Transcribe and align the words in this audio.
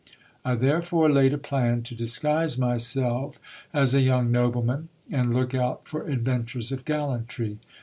I 0.43 0.55
therefore 0.55 1.11
laid 1.11 1.31
a 1.31 1.37
plan 1.37 1.83
to 1.83 1.93
disguise 1.93 2.57
myself 2.57 3.39
as 3.71 3.93
a 3.93 4.01
young 4.01 4.31
nobleman, 4.31 4.89
and 5.11 5.31
look 5.31 5.53
out 5.53 5.87
for 5.87 6.07
adventures 6.09 6.71
of 6.71 6.85
gallantry. 6.85 7.59